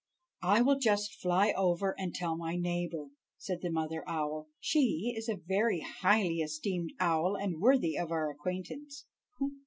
"I 0.41 0.63
will 0.63 0.79
just 0.79 1.13
fly 1.21 1.53
over 1.55 1.93
and 1.95 2.11
tell 2.11 2.35
my 2.35 2.55
neighbor," 2.55 3.11
said 3.37 3.61
the 3.61 3.69
mother 3.69 4.03
owl; 4.09 4.47
"she 4.59 5.13
is 5.15 5.29
a 5.29 5.35
very 5.47 5.81
highly 5.81 6.39
esteemed 6.39 6.93
owl, 6.99 7.35
and 7.37 7.61
worthy 7.61 7.99
of 7.99 8.09
our 8.11 8.31
acquaintance." 8.31 9.05